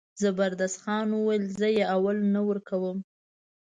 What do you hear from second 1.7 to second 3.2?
یې اول نه ورکوم.